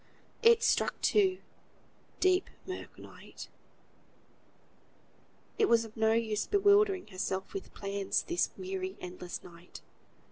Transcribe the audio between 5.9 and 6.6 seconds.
no use